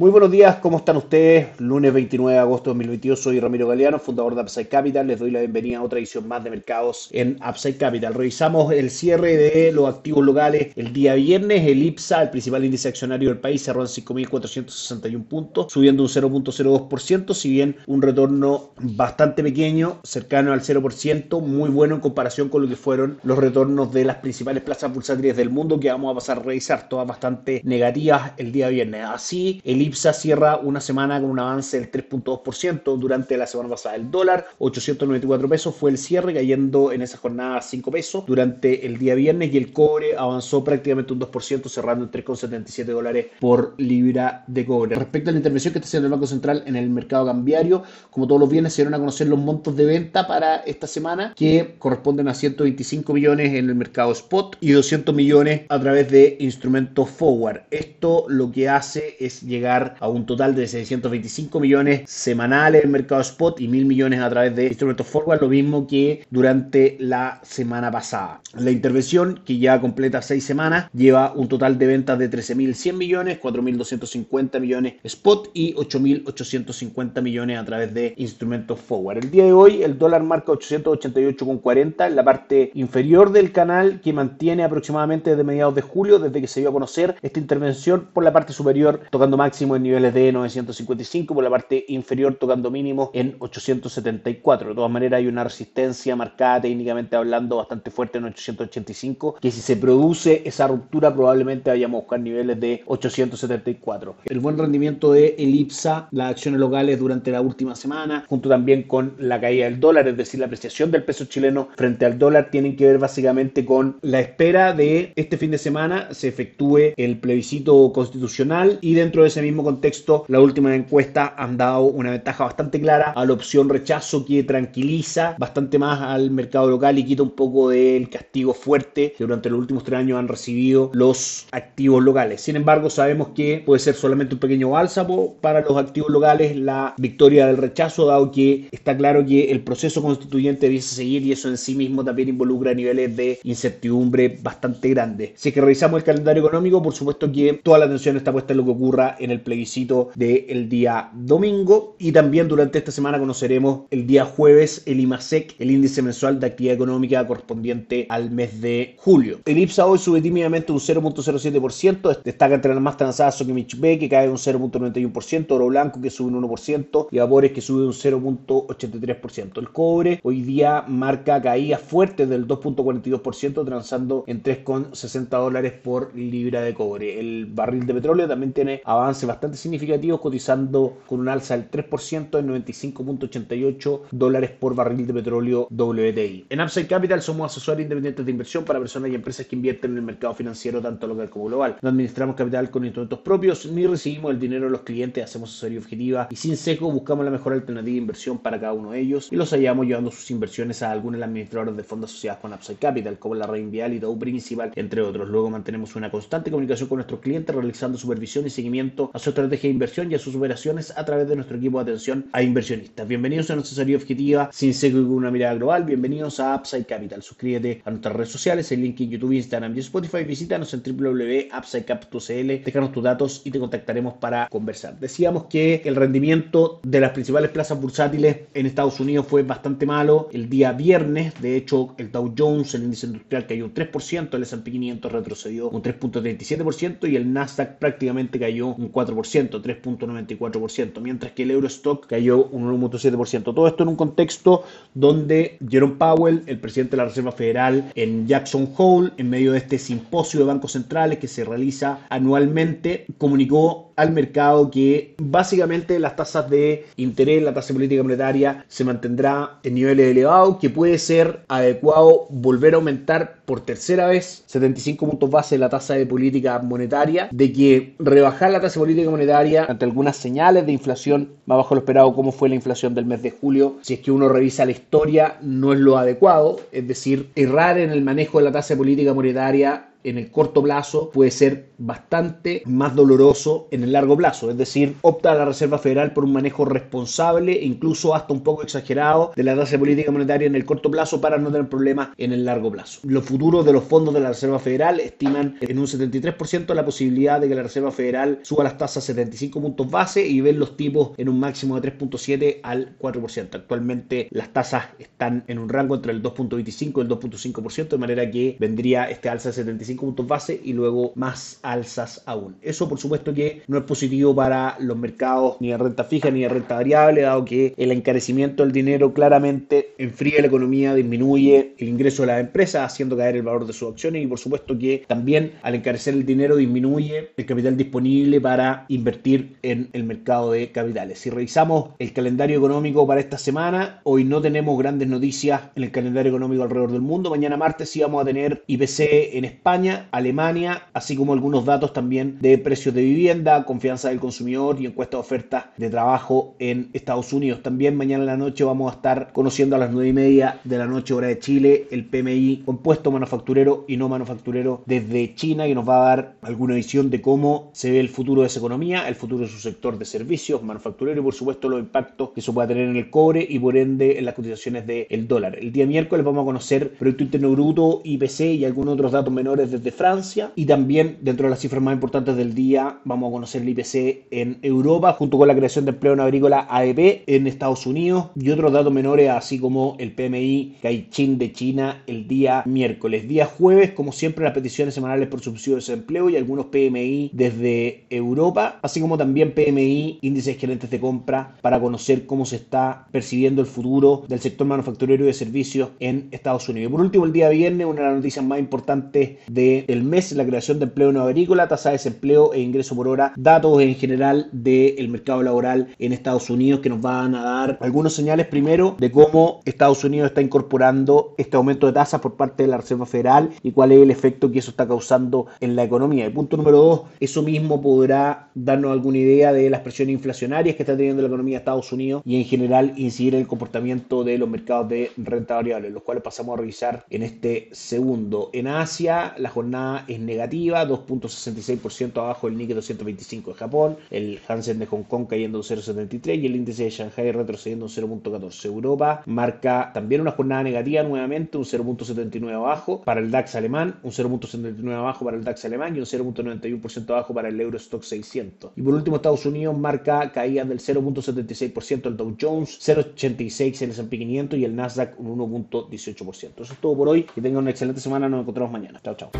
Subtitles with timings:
[0.00, 1.60] Muy buenos días, ¿cómo están ustedes?
[1.60, 5.06] Lunes 29 de agosto de 2022, soy Ramiro Galeano, fundador de Upside Capital.
[5.06, 8.14] Les doy la bienvenida a otra edición más de mercados en Upside Capital.
[8.14, 11.66] Revisamos el cierre de los activos locales el día viernes.
[11.66, 17.34] El IPSA, el principal índice accionario del país, cerró en 5.461 puntos, subiendo un 0.02%,
[17.34, 22.68] si bien un retorno bastante pequeño, cercano al 0%, muy bueno en comparación con lo
[22.70, 26.38] que fueron los retornos de las principales plazas bursátiles del mundo, que vamos a pasar
[26.38, 29.04] a revisar, todas bastante negativas el día viernes.
[29.04, 33.96] Así, el IPSA cierra una semana con un avance del 3.2% durante la semana pasada.
[33.96, 38.98] El dólar, 894 pesos, fue el cierre, cayendo en esa jornada 5 pesos durante el
[38.98, 44.44] día viernes y el cobre avanzó prácticamente un 2%, cerrando en 3,77 dólares por libra
[44.46, 44.96] de cobre.
[44.96, 48.26] Respecto a la intervención que está haciendo el Banco Central en el mercado cambiario, como
[48.26, 51.76] todos los viernes se dieron a conocer los montos de venta para esta semana, que
[51.78, 57.08] corresponden a 125 millones en el mercado spot y 200 millones a través de instrumentos
[57.08, 57.62] forward.
[57.70, 63.20] Esto lo que hace es llegar a un total de 625 millones semanales en mercado
[63.20, 67.90] spot y 1.000 millones a través de instrumentos forward, lo mismo que durante la semana
[67.90, 68.40] pasada.
[68.58, 73.40] La intervención, que ya completa 6 semanas, lleva un total de ventas de 13.100 millones,
[73.40, 79.18] 4.250 millones spot y 8.850 millones a través de instrumentos forward.
[79.18, 84.12] El día de hoy el dólar marca 888,40 en la parte inferior del canal que
[84.12, 88.24] mantiene aproximadamente desde mediados de julio, desde que se dio a conocer esta intervención por
[88.24, 93.10] la parte superior, tocando máximo en niveles de 955, por la parte inferior tocando mínimo
[93.14, 94.70] en 874.
[94.70, 99.60] De todas maneras hay una resistencia marcada técnicamente hablando bastante fuerte en 885, que si
[99.60, 104.16] se produce esa ruptura probablemente vayamos a buscar niveles de 874.
[104.26, 109.14] El buen rendimiento de Elipsa, las acciones locales durante la última semana, junto también con
[109.18, 112.76] la caída del dólar, es decir, la apreciación del peso chileno frente al dólar, tienen
[112.76, 117.92] que ver básicamente con la espera de este fin de semana se efectúe el plebiscito
[117.92, 122.80] constitucional y dentro de ese mismo contexto, la última encuesta han dado una ventaja bastante
[122.80, 127.30] clara a la opción rechazo que tranquiliza bastante más al mercado local y quita un
[127.30, 132.40] poco del castigo fuerte que durante los últimos tres años han recibido los activos locales.
[132.40, 136.94] Sin embargo, sabemos que puede ser solamente un pequeño bálsamo para los activos locales la
[136.98, 141.48] victoria del rechazo, dado que está claro que el proceso constituyente debiese seguir y eso
[141.48, 145.32] en sí mismo también involucra niveles de incertidumbre bastante grandes.
[145.36, 148.52] Si es que revisamos el calendario económico, por supuesto que toda la atención está puesta
[148.52, 153.18] en lo que ocurra en el plebiscito del día domingo y también durante esta semana
[153.18, 158.60] conoceremos el día jueves el IMASEC, el índice mensual de actividad económica correspondiente al mes
[158.60, 159.40] de julio.
[159.44, 164.08] El IPSA hoy sube tímidamente un 0.07%, destaca entre las más transadas Sokimich B que
[164.08, 169.58] cae un 0.91%, Oro Blanco que sube un 1% y Vapores que sube un 0.83%.
[169.58, 176.62] El cobre hoy día marca caídas fuertes del 2.42% transando en 3.60 dólares por libra
[176.62, 177.18] de cobre.
[177.20, 182.38] El barril de petróleo también tiene avance bastante significativo, cotizando con un alza del 3%
[182.38, 186.46] en 95.88 dólares por barril de petróleo WTI.
[186.48, 189.98] En Upside Capital somos asesores independientes de inversión para personas y empresas que invierten en
[189.98, 191.76] el mercado financiero tanto local como global.
[191.82, 195.78] No administramos capital con instrumentos propios ni recibimos el dinero de los clientes, hacemos asesoría
[195.78, 199.28] objetiva y sin seco buscamos la mejor alternativa de inversión para cada uno de ellos
[199.30, 202.52] y los hallamos llevando sus inversiones a algunos de los administradores de fondos asociados con
[202.52, 205.28] Upside Capital, como la Reinvial y Dow Principal, entre otros.
[205.28, 209.68] Luego mantenemos una constante comunicación con nuestros clientes realizando supervisión y seguimiento a su estrategia
[209.68, 213.06] de inversión y a sus operaciones a través de nuestro equipo de atención a inversionistas.
[213.06, 215.84] Bienvenidos a nuestra serie objetiva sin seco y con una mirada global.
[215.84, 217.22] Bienvenidos a Upside Capital.
[217.22, 220.24] Suscríbete a nuestras redes sociales, el link en YouTube, Instagram y Spotify.
[220.24, 224.98] Visítanos en www.upsidecap.cl, déjanos tus datos y te contactaremos para conversar.
[224.98, 230.30] Decíamos que el rendimiento de las principales plazas bursátiles en Estados Unidos fue bastante malo
[230.32, 231.34] el día viernes.
[231.42, 235.68] De hecho, el Dow Jones, el índice industrial, cayó un 3%, el S&P 500 retrocedió
[235.68, 242.44] un 3.37% y el Nasdaq prácticamente cayó un 4%, 3.94%, mientras que el Eurostock cayó
[242.46, 243.42] un 1.7%.
[243.42, 244.64] Todo esto en un contexto
[244.94, 249.58] donde Jerome Powell, el presidente de la Reserva Federal en Jackson Hole, en medio de
[249.58, 256.16] este simposio de bancos centrales que se realiza anualmente, comunicó al mercado que básicamente las
[256.16, 261.40] tasas de interés, la tasa política monetaria se mantendrá en niveles elevados, que puede ser
[261.48, 267.28] adecuado volver a aumentar por tercera vez 75 puntos base la tasa de política monetaria,
[267.30, 271.74] de que rebajar la tasa de política monetaria ante algunas señales de inflación más bajo
[271.74, 274.64] lo esperado como fue la inflación del mes de julio, si es que uno revisa
[274.64, 278.72] la historia no es lo adecuado, es decir, errar en el manejo de la tasa
[278.72, 284.16] de política monetaria en el corto plazo puede ser bastante más doloroso en el largo
[284.16, 284.50] plazo.
[284.50, 288.62] Es decir, opta la Reserva Federal por un manejo responsable e incluso hasta un poco
[288.62, 292.32] exagerado de la tasa política monetaria en el corto plazo para no tener problemas en
[292.32, 293.00] el largo plazo.
[293.04, 297.40] Los futuros de los fondos de la Reserva Federal estiman en un 73% la posibilidad
[297.40, 301.12] de que la Reserva Federal suba las tasas 75 puntos base y ven los tipos
[301.16, 303.54] en un máximo de 3.7 al 4%.
[303.54, 308.30] Actualmente las tasas están en un rango entre el 2.25 y el 2.5%, de manera
[308.30, 312.56] que vendría este alza de 75 puntos base y luego más alzas aún.
[312.62, 316.42] Eso por supuesto que no es positivo para los mercados ni de renta fija ni
[316.42, 321.88] de renta variable, dado que el encarecimiento del dinero claramente enfría la economía, disminuye el
[321.88, 325.04] ingreso de las empresas, haciendo caer el valor de sus acciones y por supuesto que
[325.06, 330.70] también al encarecer el dinero disminuye el capital disponible para invertir en el mercado de
[330.70, 331.18] capitales.
[331.18, 335.90] Si revisamos el calendario económico para esta semana, hoy no tenemos grandes noticias en el
[335.90, 337.30] calendario económico alrededor del mundo.
[337.30, 339.00] Mañana martes sí vamos a tener IPC
[339.36, 344.80] en España, Alemania, así como algunos datos también de precios de vivienda, confianza del consumidor
[344.80, 347.62] y encuesta de ofertas de trabajo en Estados Unidos.
[347.62, 350.78] También mañana en la noche vamos a estar conociendo a las 9 y media de
[350.78, 355.74] la noche hora de Chile el PMI compuesto manufacturero y no manufacturero desde China y
[355.74, 359.08] nos va a dar alguna visión de cómo se ve el futuro de esa economía,
[359.08, 362.52] el futuro de su sector de servicios manufacturero y por supuesto los impactos que eso
[362.52, 365.56] pueda tener en el cobre y por ende en las cotizaciones del dólar.
[365.58, 369.69] El día miércoles vamos a conocer Producto Interno Bruto, IPC y algunos otros datos menores
[369.70, 373.62] desde Francia y también dentro de las cifras más importantes del día vamos a conocer
[373.62, 377.86] el IPC en Europa junto con la creación de empleo en agrícola AEP en Estados
[377.86, 383.28] Unidos y otros datos menores así como el PMI Caixin de China el día miércoles.
[383.28, 388.04] Día jueves, como siempre, las peticiones semanales por subsidio de desempleo y algunos PMI desde
[388.10, 393.60] Europa, así como también PMI, índices gerentes de compra, para conocer cómo se está percibiendo
[393.60, 396.90] el futuro del sector manufacturero y de servicios en Estados Unidos.
[396.92, 400.78] Por último, el día viernes, una de las noticias más importantes del mes, la creación
[400.78, 405.08] de empleo no agrícola, tasa de desempleo e ingreso por hora, datos en general del
[405.08, 409.60] mercado laboral en Estados Unidos que nos van a dar algunos señales primero de cómo
[409.64, 413.72] Estados Unidos está incorporando este aumento de tasas por parte de la Reserva Federal y
[413.72, 416.26] cuál es el efecto que eso está causando en la economía.
[416.26, 420.82] El punto número dos, eso mismo podrá darnos alguna idea de las presiones inflacionarias que
[420.82, 424.38] está teniendo la economía de Estados Unidos y en general incidir en el comportamiento de
[424.38, 428.50] los mercados de renta variable, los cuales pasamos a revisar en este segundo.
[428.52, 434.78] En Asia, la jornada es negativa, 2.66% abajo del Nikkei 225 de Japón, el Hansen
[434.78, 438.64] de Hong Kong cayendo un 0.73 y el índice de Shanghai retrocediendo un 0.14.
[438.66, 444.10] Europa marca también una jornada negativa nuevamente, un 0.79 abajo para el DAX alemán, un
[444.10, 448.72] 0.79 abajo para el DAX alemán y un 0.91% abajo para el Eurostock 600.
[448.76, 454.18] Y por último, Estados Unidos marca caídas del 0.76% el Dow Jones, 0.86 el S&P
[454.18, 456.62] 500 y el Nasdaq un 1.18%.
[456.62, 457.24] Eso es todo por hoy.
[457.24, 458.28] Que tengan una excelente semana.
[458.28, 459.00] Nos encontramos mañana.
[459.02, 459.39] Chao, chao.